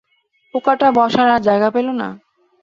[0.53, 2.07] পোকাটা বসার আর জায়গা পেল না!